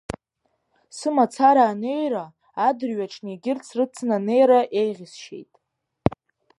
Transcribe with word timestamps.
Сымацара 0.97 1.63
анеира, 1.71 2.25
адырҩаҽны 2.67 3.29
егьырҭ 3.31 3.63
срыцны 3.69 4.13
анеира 4.17 4.59
еиӷьысшьеит. 4.81 5.51